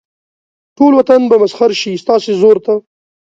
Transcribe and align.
ټول 0.77 0.91
وطن 0.99 1.21
به 1.29 1.35
مسخر 1.43 1.71
شي 1.81 1.91
ستاسې 2.03 2.31
زور 2.41 2.57
ته. 2.65 2.73